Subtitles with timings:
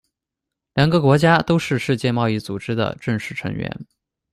[0.73, 3.85] 两个国家都是世界贸易组织的正式成员。